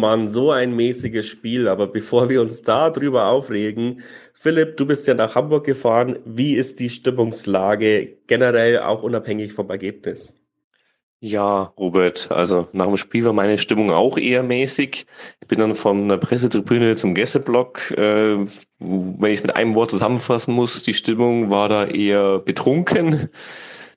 [0.00, 1.68] Mann, so ein mäßiges Spiel.
[1.68, 4.02] Aber bevor wir uns da drüber aufregen,
[4.32, 6.18] Philipp, du bist ja nach Hamburg gefahren.
[6.24, 10.34] Wie ist die Stimmungslage generell auch unabhängig vom Ergebnis?
[11.20, 15.04] Ja, Robert, also nach dem Spiel war meine Stimmung auch eher mäßig.
[15.40, 17.90] Ich bin dann von der Pressetribüne zum Gästeblock.
[17.90, 18.46] Äh,
[18.78, 23.30] wenn ich es mit einem Wort zusammenfassen muss, die Stimmung war da eher betrunken.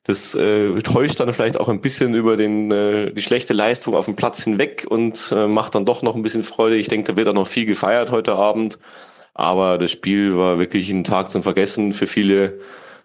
[0.04, 4.06] Das äh, täuscht dann vielleicht auch ein bisschen über den, äh, die schlechte Leistung auf
[4.06, 6.76] dem Platz hinweg und äh, macht dann doch noch ein bisschen Freude.
[6.76, 8.78] Ich denke, da wird auch noch viel gefeiert heute Abend.
[9.34, 12.58] Aber das Spiel war wirklich ein Tag zum Vergessen für viele.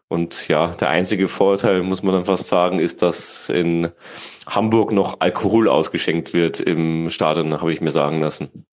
[0.10, 3.90] Und ja, der einzige Vorteil, muss man dann fast sagen, ist, dass in
[4.48, 8.66] Hamburg noch Alkohol ausgeschenkt wird im Stadion, habe ich mir sagen lassen.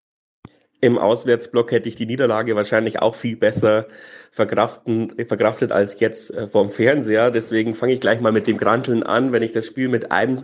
[0.83, 3.87] Im Auswärtsblock hätte ich die Niederlage wahrscheinlich auch viel besser
[4.33, 7.31] verkraften, verkraftet als jetzt äh, vom Fernseher.
[7.31, 9.31] Deswegen fange ich gleich mal mit dem Granteln an.
[9.31, 10.43] Wenn ich das Spiel mit einem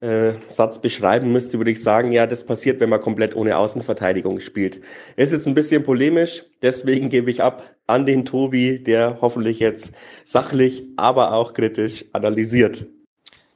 [0.00, 4.40] äh, Satz beschreiben müsste, würde ich sagen, ja, das passiert, wenn man komplett ohne Außenverteidigung
[4.40, 4.80] spielt.
[5.14, 9.92] Ist jetzt ein bisschen polemisch, deswegen gebe ich ab an den Tobi, der hoffentlich jetzt
[10.24, 12.86] sachlich, aber auch kritisch analysiert.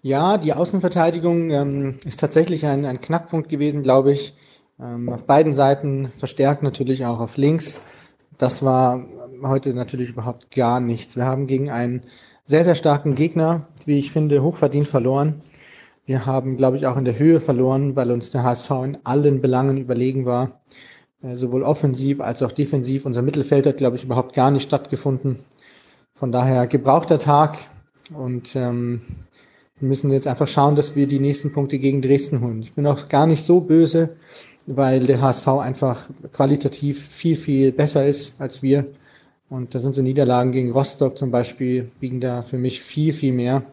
[0.02, 4.32] Ja, die Außenverteidigung ähm, ist tatsächlich ein, ein Knackpunkt gewesen, glaube ich.
[4.82, 7.80] Ähm, auf beiden Seiten verstärkt natürlich auch auf links.
[8.38, 9.04] Das war
[9.42, 11.16] heute natürlich überhaupt gar nichts.
[11.16, 12.02] Wir haben gegen einen
[12.44, 15.42] sehr, sehr starken Gegner, wie ich finde, hochverdient verloren.
[16.06, 19.40] Wir haben, glaube ich, auch in der Höhe verloren, weil uns der HSV in allen
[19.40, 20.60] Belangen überlegen war.
[21.22, 23.04] Äh, sowohl offensiv als auch defensiv.
[23.04, 25.38] Unser Mittelfeld hat, glaube ich, überhaupt gar nicht stattgefunden.
[26.14, 27.58] Von daher gebrauchter Tag
[28.14, 29.00] und ähm,
[29.78, 32.60] wir müssen jetzt einfach schauen, dass wir die nächsten Punkte gegen Dresden holen.
[32.60, 34.16] Ich bin auch gar nicht so böse,
[34.66, 38.86] weil der HSV einfach qualitativ viel, viel besser ist als wir.
[39.48, 43.32] Und da sind so Niederlagen gegen Rostock zum Beispiel, wiegen da für mich viel, viel
[43.32, 43.64] mehr.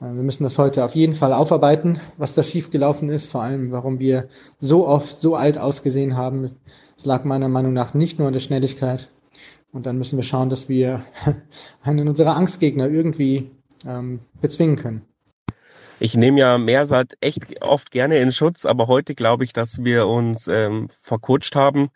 [0.00, 3.70] Äh, wir müssen das heute auf jeden Fall aufarbeiten, was da schiefgelaufen ist, vor allem
[3.70, 4.28] warum wir
[4.58, 6.56] so oft so alt ausgesehen haben.
[6.96, 9.08] Es lag meiner Meinung nach nicht nur an der Schnelligkeit.
[9.72, 11.02] Und dann müssen wir schauen, dass wir
[11.82, 13.50] einen unserer Angstgegner irgendwie
[13.86, 15.02] ähm, bezwingen können.
[16.00, 20.06] Ich nehme ja Meersat echt oft gerne in Schutz, aber heute glaube ich, dass wir
[20.06, 21.90] uns ähm, verkutscht haben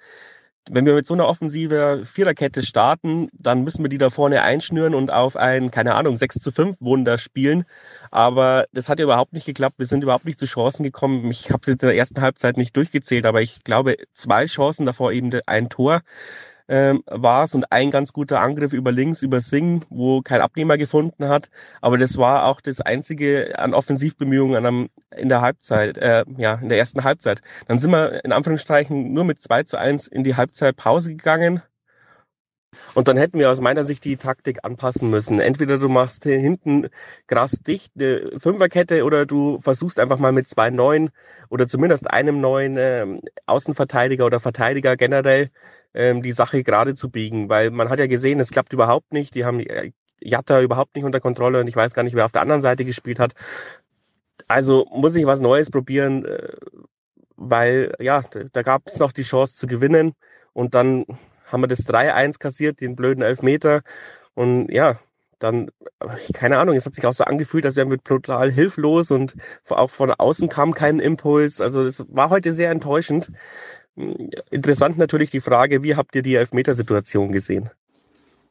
[0.70, 4.94] wenn wir mit so einer offensive Viererkette starten, dann müssen wir die da vorne einschnüren
[4.94, 7.64] und auf ein, keine Ahnung, 6 zu 5 Wunder spielen.
[8.10, 9.78] Aber das hat ja überhaupt nicht geklappt.
[9.78, 11.30] Wir sind überhaupt nicht zu Chancen gekommen.
[11.30, 14.86] Ich habe es jetzt in der ersten Halbzeit nicht durchgezählt, aber ich glaube, zwei Chancen
[14.86, 16.03] davor eben ein Tor
[16.68, 20.78] ähm, war es und ein ganz guter Angriff über links, über Sing, wo kein Abnehmer
[20.78, 21.48] gefunden hat.
[21.80, 26.68] Aber das war auch das einzige an Offensivbemühungen an in der Halbzeit, äh, ja, in
[26.68, 27.40] der ersten Halbzeit.
[27.66, 31.62] Dann sind wir in Anführungsstrichen nur mit 2 zu 1 in die Halbzeitpause gegangen.
[32.94, 35.40] Und dann hätten wir aus meiner Sicht die Taktik anpassen müssen.
[35.40, 36.88] Entweder du machst hinten
[37.26, 41.10] krass dicht eine Fünferkette oder du versuchst einfach mal mit zwei neuen
[41.48, 43.06] oder zumindest einem neuen äh,
[43.46, 45.50] Außenverteidiger oder Verteidiger generell
[45.94, 49.34] ähm, die Sache gerade zu biegen, weil man hat ja gesehen, es klappt überhaupt nicht.
[49.34, 52.32] Die haben äh, Jatta überhaupt nicht unter Kontrolle und ich weiß gar nicht, wer auf
[52.32, 53.34] der anderen Seite gespielt hat.
[54.47, 56.53] Also muss ich was Neues probieren, äh,
[57.37, 58.22] weil ja,
[58.53, 60.12] da gab es noch die Chance zu gewinnen
[60.53, 61.04] und dann
[61.47, 63.82] haben wir das 3-1 kassiert, den blöden Elfmeter
[64.34, 64.98] und ja,
[65.38, 65.71] dann,
[66.34, 69.34] keine Ahnung, es hat sich auch so angefühlt, als wären wir total hilflos und
[69.69, 71.60] auch von außen kam kein Impuls.
[71.60, 73.31] Also es war heute sehr enttäuschend.
[74.50, 77.70] Interessant natürlich die Frage, wie habt ihr die Elfmetersituation gesehen?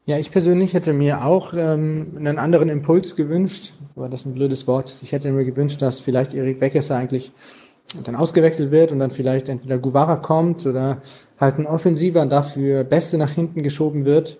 [0.05, 4.67] Ja, ich persönlich hätte mir auch ähm, einen anderen Impuls gewünscht, war das ein blödes
[4.67, 4.99] Wort.
[5.01, 7.31] Ich hätte mir gewünscht, dass vielleicht Erik Weckes eigentlich
[8.03, 11.01] dann ausgewechselt wird und dann vielleicht entweder Guevara kommt oder
[11.39, 14.37] halt ein Offensiver dafür Beste nach hinten geschoben wird.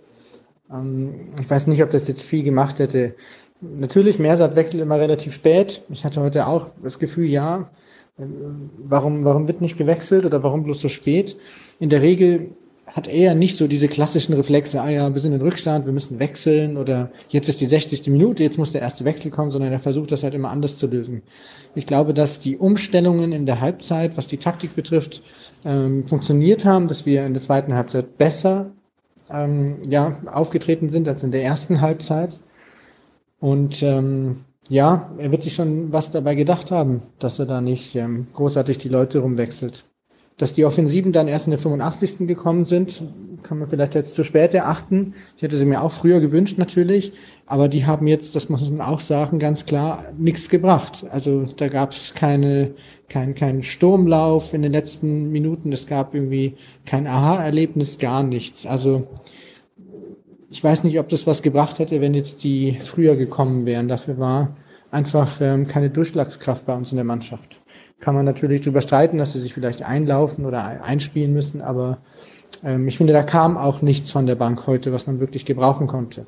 [0.71, 3.15] Ähm, ich weiß nicht, ob das jetzt viel gemacht hätte.
[3.61, 5.81] Natürlich, Mersat wechselt immer relativ spät.
[5.89, 7.69] Ich hatte heute auch das Gefühl, ja,
[8.17, 11.37] Warum, warum wird nicht gewechselt oder warum bloß so spät?
[11.79, 12.49] In der Regel
[12.87, 16.19] hat er nicht so diese klassischen Reflexe, ah ja, wir sind in Rückstand, wir müssen
[16.19, 18.07] wechseln oder jetzt ist die 60.
[18.07, 20.87] Minute, jetzt muss der erste Wechsel kommen, sondern er versucht das halt immer anders zu
[20.87, 21.21] lösen.
[21.75, 25.21] Ich glaube, dass die Umstellungen in der Halbzeit, was die Taktik betrifft,
[25.63, 28.71] ähm, funktioniert haben, dass wir in der zweiten Halbzeit besser
[29.29, 32.39] ähm, ja, aufgetreten sind als in der ersten Halbzeit.
[33.39, 34.37] Und ähm,
[34.69, 38.77] ja, er wird sich schon was dabei gedacht haben, dass er da nicht ähm, großartig
[38.77, 39.85] die Leute rumwechselt.
[40.37, 42.27] Dass die Offensiven dann erst in der 85.
[42.27, 43.01] gekommen sind,
[43.43, 45.13] kann man vielleicht jetzt zu spät erachten.
[45.35, 47.13] Ich hätte sie mir auch früher gewünscht natürlich,
[47.47, 51.05] aber die haben jetzt, das muss man auch sagen, ganz klar nichts gebracht.
[51.11, 52.71] Also da gab es keine,
[53.09, 56.55] kein, kein Sturmlauf in den letzten Minuten, es gab irgendwie
[56.85, 58.67] kein Aha-Erlebnis, gar nichts.
[58.67, 59.07] Also
[60.49, 63.87] ich weiß nicht, ob das was gebracht hätte, wenn jetzt die früher gekommen wären.
[63.87, 64.55] Dafür war
[64.91, 67.61] einfach ähm, keine Durchschlagskraft bei uns in der Mannschaft.
[67.99, 71.97] kann man natürlich drüber streiten, dass sie sich vielleicht einlaufen oder einspielen müssen, aber
[72.63, 75.87] ähm, ich finde, da kam auch nichts von der Bank heute, was man wirklich gebrauchen
[75.87, 76.27] konnte.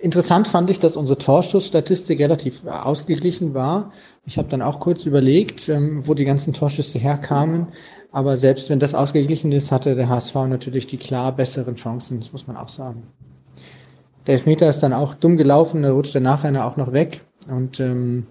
[0.00, 3.90] Interessant fand ich, dass unsere Torschussstatistik relativ ausgeglichen war.
[4.26, 7.68] Ich habe dann auch kurz überlegt, ähm, wo die ganzen Torschüsse herkamen.
[8.12, 12.32] Aber selbst wenn das ausgeglichen ist, hatte der HSV natürlich die klar besseren Chancen, das
[12.32, 13.08] muss man auch sagen.
[14.26, 17.22] Der Elfmeter ist dann auch dumm gelaufen, da rutscht der Nachrenner auch noch weg.
[17.48, 18.26] Und ähm,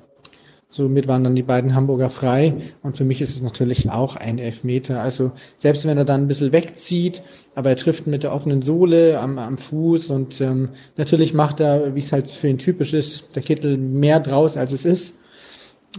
[0.70, 2.54] Somit waren dann die beiden Hamburger frei.
[2.84, 5.02] Und für mich ist es natürlich auch ein Elfmeter.
[5.02, 7.22] Also selbst wenn er dann ein bisschen wegzieht,
[7.56, 11.96] aber er trifft mit der offenen Sohle am, am Fuß und ähm, natürlich macht er,
[11.96, 15.16] wie es halt für ihn typisch ist, der Kittel mehr draus, als es ist.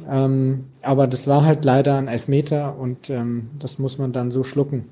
[0.09, 4.45] Ähm, aber das war halt leider ein Elfmeter und ähm, das muss man dann so
[4.45, 4.91] schlucken.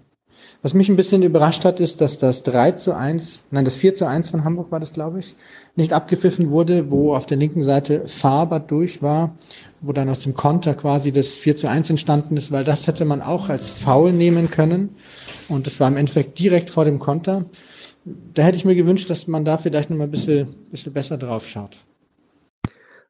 [0.63, 3.95] Was mich ein bisschen überrascht hat, ist, dass das 3 zu 1, nein, das 4
[3.95, 5.37] zu 1 von Hamburg war das, glaube ich,
[5.77, 9.37] nicht abgepfiffen wurde, wo auf der linken Seite Faber durch war,
[9.81, 13.05] wo dann aus dem Konter quasi das 4 zu 1 entstanden ist, weil das hätte
[13.05, 14.97] man auch als Foul nehmen können.
[15.49, 17.45] Und das war im Endeffekt direkt vor dem Konter.
[18.35, 21.19] Da hätte ich mir gewünscht, dass man da vielleicht noch mal ein bisschen, bisschen besser
[21.19, 21.77] drauf schaut.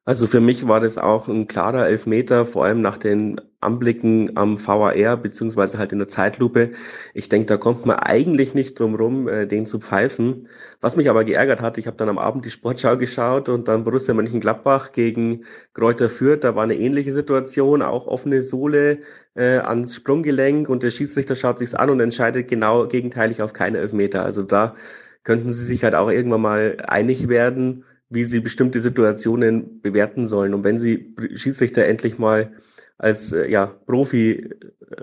[0.09, 4.65] Also für mich war das auch ein klarer Elfmeter, vor allem nach den Anblicken am
[4.65, 6.75] VAR, beziehungsweise halt in der Zeitlupe.
[7.13, 10.49] Ich denke, da kommt man eigentlich nicht drum rum, äh, den zu pfeifen.
[10.81, 13.83] Was mich aber geärgert hat, ich habe dann am Abend die Sportschau geschaut und dann
[13.83, 15.45] Borussia Mönchengladbach gegen
[15.75, 19.01] Kräuter Fürth, da war eine ähnliche Situation, auch offene Sohle
[19.35, 23.79] äh, ans Sprunggelenk und der Schiedsrichter schaut sich's an und entscheidet genau gegenteilig auf keine
[23.79, 24.23] Elfmeter.
[24.25, 24.77] Also da
[25.25, 30.55] könnten sie sich halt auch irgendwann mal einig werden wie sie bestimmte Situationen bewerten sollen.
[30.55, 32.53] Und wenn sie Schiedsrichter endlich mal
[32.99, 34.51] als äh, ja, Profi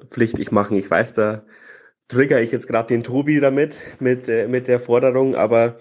[0.09, 1.43] pflichtig machen, ich weiß, da
[2.07, 5.77] trigger ich jetzt gerade den Tobi damit, mit, äh, mit der Forderung, aber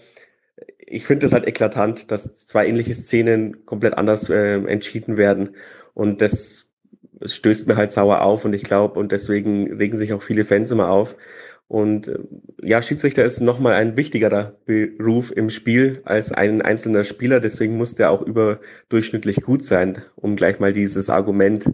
[0.79, 5.57] ich finde es halt eklatant, dass zwei ähnliche Szenen komplett anders äh, entschieden werden.
[5.95, 6.69] Und das
[7.25, 10.71] stößt mir halt sauer auf und ich glaube, und deswegen regen sich auch viele Fans
[10.71, 11.17] immer auf.
[11.73, 12.19] Und äh,
[12.61, 17.41] ja, Schiedsrichter ist nochmal ein wichtigerer Beruf im Spiel als ein einzelner Spieler.
[17.41, 21.73] Deswegen muss der auch überdurchschnittlich gut sein, um gleich mal dieses Argument,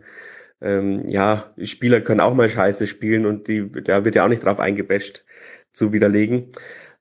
[0.60, 4.44] ähm, ja, Spieler können auch mal scheiße spielen und die, da wird ja auch nicht
[4.44, 5.24] drauf eingebäscht,
[5.72, 6.46] zu widerlegen.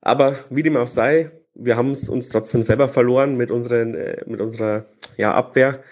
[0.02, 4.24] Aber wie dem auch sei, wir haben es uns trotzdem selber verloren mit, unseren, äh,
[4.26, 5.84] mit unserer ja, Abwehr.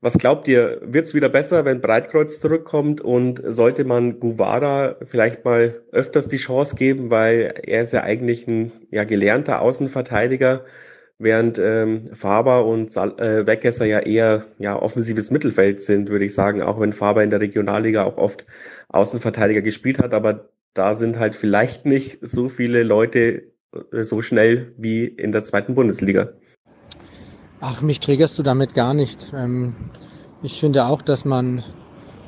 [0.00, 5.44] Was glaubt ihr, wird es wieder besser, wenn Breitkreuz zurückkommt und sollte man Guvara vielleicht
[5.44, 10.64] mal öfters die Chance geben, weil er ist ja eigentlich ein ja, gelernter Außenverteidiger,
[11.18, 16.34] während ähm, Faber und Sal äh, Weckesser ja eher ja, offensives Mittelfeld sind, würde ich
[16.34, 18.46] sagen, auch wenn Faber in der Regionalliga auch oft
[18.90, 23.50] Außenverteidiger gespielt hat, aber da sind halt vielleicht nicht so viele Leute
[23.92, 26.34] äh, so schnell wie in der zweiten Bundesliga.
[27.60, 29.32] Ach, mich triggerst du damit gar nicht.
[29.34, 29.74] Ähm,
[30.44, 31.64] ich finde auch, dass man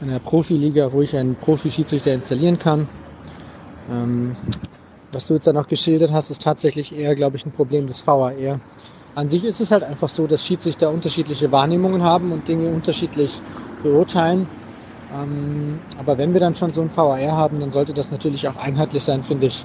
[0.00, 2.88] in der Profiliga ruhig einen Profi-Schiedsrichter installieren kann.
[3.88, 4.34] Ähm,
[5.12, 8.04] was du jetzt da noch geschildert hast, ist tatsächlich eher, glaube ich, ein Problem des
[8.04, 8.32] VAR.
[9.14, 13.40] An sich ist es halt einfach so, dass Schiedsrichter unterschiedliche Wahrnehmungen haben und Dinge unterschiedlich
[13.84, 14.48] beurteilen.
[15.14, 18.56] Ähm, aber wenn wir dann schon so ein VAR haben, dann sollte das natürlich auch
[18.56, 19.64] einheitlich sein, finde ich.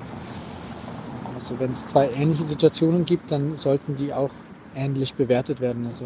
[1.35, 4.31] Also wenn es zwei ähnliche Situationen gibt, dann sollten die auch
[4.75, 5.85] ähnlich bewertet werden.
[5.85, 6.05] Also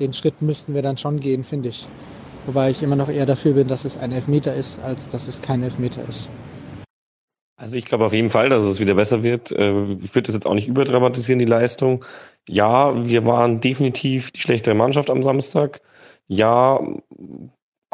[0.00, 1.86] den Schritt müssten wir dann schon gehen, finde ich.
[2.46, 5.40] Wobei ich immer noch eher dafür bin, dass es ein Elfmeter ist, als dass es
[5.40, 6.28] kein Elfmeter ist.
[7.56, 9.50] Also ich glaube auf jeden Fall, dass es wieder besser wird.
[9.52, 12.04] Äh, ich würde das jetzt auch nicht überdramatisieren, die Leistung.
[12.48, 15.80] Ja, wir waren definitiv die schlechtere Mannschaft am Samstag.
[16.26, 16.80] Ja,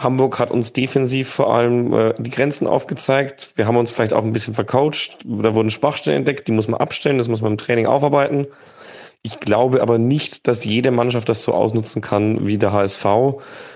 [0.00, 3.52] Hamburg hat uns defensiv vor allem äh, die Grenzen aufgezeigt.
[3.56, 5.18] Wir haben uns vielleicht auch ein bisschen vercoacht.
[5.24, 8.46] Da wurden Schwachstellen entdeckt, die muss man abstellen, das muss man im Training aufarbeiten.
[9.22, 13.04] Ich glaube aber nicht, dass jede Mannschaft das so ausnutzen kann wie der HSV.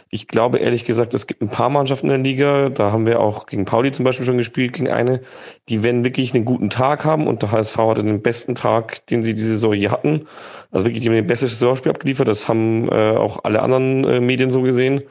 [0.09, 3.21] Ich glaube ehrlich gesagt, es gibt ein paar Mannschaften in der Liga, da haben wir
[3.21, 5.21] auch gegen Pauli zum Beispiel schon gespielt, gegen eine,
[5.69, 9.23] die werden wirklich einen guten Tag haben und der HSV hatte den besten Tag, den
[9.23, 10.27] sie diese Saison je hatten.
[10.71, 14.21] Also wirklich, die haben den besten Saisonspiel abgeliefert, das haben äh, auch alle anderen äh,
[14.21, 15.03] Medien so gesehen.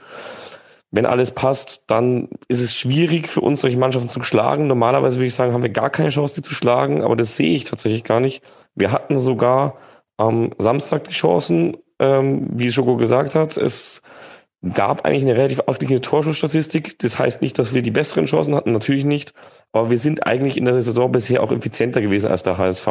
[0.89, 4.65] Wenn alles passt, dann ist es schwierig für uns, solche Mannschaften zu schlagen.
[4.65, 7.55] Normalerweise würde ich sagen, haben wir gar keine Chance, die zu schlagen, aber das sehe
[7.55, 8.43] ich tatsächlich gar nicht.
[8.75, 9.75] Wir hatten sogar
[10.17, 13.57] am Samstag die Chancen, ähm, wie Schoko gesagt hat.
[13.57, 14.01] Es
[14.73, 16.97] gab eigentlich eine relativ ausgeglichene Torschussstatistik.
[16.99, 19.33] Das heißt nicht, dass wir die besseren Chancen hatten, natürlich nicht.
[19.71, 22.87] Aber wir sind eigentlich in der Saison bisher auch effizienter gewesen als der HSV.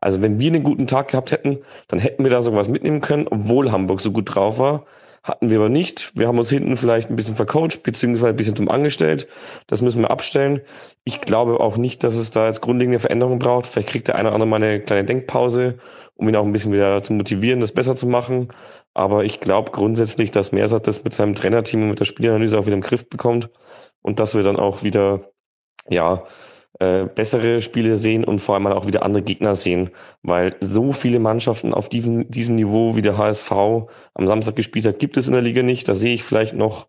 [0.00, 1.58] Also wenn wir einen guten Tag gehabt hätten,
[1.88, 4.84] dann hätten wir da sowas mitnehmen können, obwohl Hamburg so gut drauf war.
[5.26, 6.12] Hatten wir aber nicht.
[6.16, 9.26] Wir haben uns hinten vielleicht ein bisschen vercoacht, beziehungsweise ein bisschen dumm angestellt.
[9.66, 10.60] Das müssen wir abstellen.
[11.02, 13.66] Ich glaube auch nicht, dass es da jetzt grundlegende Veränderungen braucht.
[13.66, 15.78] Vielleicht kriegt der eine oder andere mal eine kleine Denkpause,
[16.14, 18.52] um ihn auch ein bisschen wieder zu motivieren, das besser zu machen.
[18.94, 22.66] Aber ich glaube grundsätzlich, dass Mersat das mit seinem Trainerteam und mit der Spielanalyse auch
[22.66, 23.50] wieder im Griff bekommt
[24.02, 25.32] und dass wir dann auch wieder,
[25.88, 26.22] ja,
[26.78, 29.90] äh, bessere Spiele sehen und vor allem auch wieder andere Gegner sehen,
[30.22, 34.98] weil so viele Mannschaften auf diesem, diesem Niveau wie der HSV am Samstag gespielt hat,
[34.98, 35.88] gibt es in der Liga nicht.
[35.88, 36.88] Da sehe ich vielleicht noch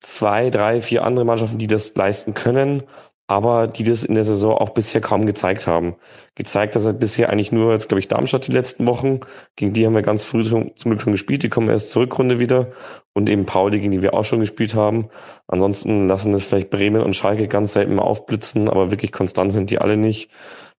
[0.00, 2.82] zwei, drei, vier andere Mannschaften, die das leisten können
[3.30, 5.94] aber die das in der Saison auch bisher kaum gezeigt haben.
[6.34, 9.20] Gezeigt dass er bisher eigentlich nur, jetzt glaube ich, Darmstadt die letzten Wochen.
[9.54, 12.40] Gegen die haben wir ganz früh zum Glück schon gespielt, die kommen erst zur Rückrunde
[12.40, 12.72] wieder.
[13.12, 15.10] Und eben Pauli, gegen die wir auch schon gespielt haben.
[15.46, 19.70] Ansonsten lassen es vielleicht Bremen und Schalke ganz selten mal aufblitzen, aber wirklich konstant sind
[19.70, 20.32] die alle nicht.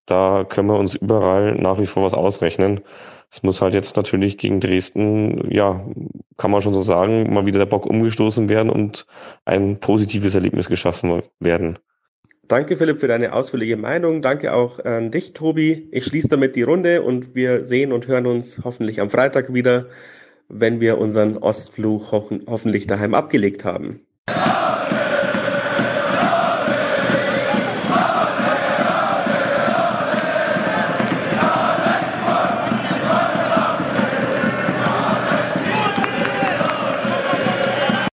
[0.06, 2.82] Da können wir uns überall nach wie vor was ausrechnen.
[3.30, 5.86] Es muss halt jetzt natürlich gegen Dresden, ja,
[6.36, 9.06] kann man schon so sagen, mal wieder der Bock umgestoßen werden und
[9.46, 11.80] ein positives Erlebnis geschaffen werden.
[12.48, 14.22] Danke, Philipp, für deine ausführliche Meinung.
[14.22, 15.88] Danke auch an dich, Tobi.
[15.92, 19.90] Ich schließe damit die Runde und wir sehen und hören uns hoffentlich am Freitag wieder,
[20.50, 24.02] wenn wir unseren Ostflug ho hoffentlich daheim abgelegt haben.